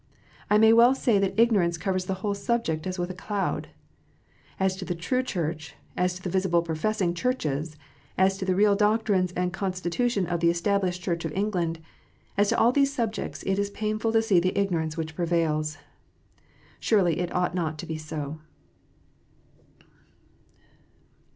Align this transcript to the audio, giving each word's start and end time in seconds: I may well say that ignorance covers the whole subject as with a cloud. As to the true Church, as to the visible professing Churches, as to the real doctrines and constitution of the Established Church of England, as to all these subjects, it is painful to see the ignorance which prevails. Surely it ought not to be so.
I 0.49 0.57
may 0.57 0.73
well 0.73 0.95
say 0.95 1.19
that 1.19 1.39
ignorance 1.39 1.77
covers 1.77 2.05
the 2.05 2.15
whole 2.25 2.33
subject 2.33 2.87
as 2.87 2.97
with 2.97 3.11
a 3.11 3.13
cloud. 3.13 3.67
As 4.59 4.75
to 4.77 4.83
the 4.83 4.95
true 4.95 5.21
Church, 5.21 5.75
as 5.95 6.15
to 6.15 6.23
the 6.23 6.29
visible 6.31 6.63
professing 6.63 7.13
Churches, 7.13 7.75
as 8.17 8.35
to 8.39 8.43
the 8.45 8.55
real 8.55 8.75
doctrines 8.75 9.31
and 9.33 9.53
constitution 9.53 10.25
of 10.25 10.39
the 10.39 10.49
Established 10.49 11.03
Church 11.03 11.23
of 11.23 11.31
England, 11.33 11.77
as 12.35 12.49
to 12.49 12.57
all 12.57 12.71
these 12.71 12.91
subjects, 12.91 13.43
it 13.43 13.59
is 13.59 13.69
painful 13.69 14.11
to 14.13 14.23
see 14.23 14.39
the 14.39 14.57
ignorance 14.57 14.97
which 14.97 15.13
prevails. 15.15 15.77
Surely 16.79 17.19
it 17.19 17.31
ought 17.35 17.53
not 17.53 17.77
to 17.77 17.85
be 17.85 17.99
so. 17.99 18.39